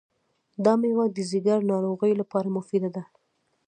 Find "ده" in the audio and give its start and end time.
2.95-3.03